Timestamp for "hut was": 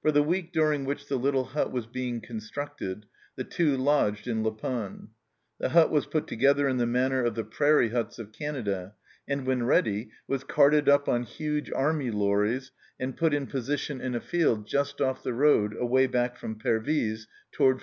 1.44-1.84, 5.68-6.06